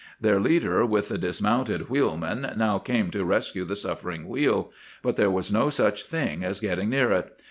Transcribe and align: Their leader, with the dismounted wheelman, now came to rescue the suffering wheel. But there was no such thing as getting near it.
Their 0.19 0.39
leader, 0.39 0.83
with 0.83 1.09
the 1.09 1.19
dismounted 1.19 1.87
wheelman, 1.87 2.55
now 2.57 2.79
came 2.79 3.11
to 3.11 3.23
rescue 3.23 3.65
the 3.65 3.75
suffering 3.75 4.27
wheel. 4.27 4.71
But 5.03 5.15
there 5.15 5.29
was 5.29 5.53
no 5.53 5.69
such 5.69 6.05
thing 6.07 6.43
as 6.43 6.59
getting 6.59 6.89
near 6.89 7.11
it. 7.11 7.31